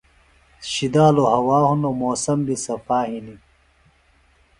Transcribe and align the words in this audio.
شِدالُوۡ 0.71 1.31
ہوا 1.35 1.59
ہِنوۡ 1.69 1.97
موسم 2.01 2.39
بیۡ 2.45 2.59
صفا 2.65 2.99
ہِنیۡ۔ 3.09 3.41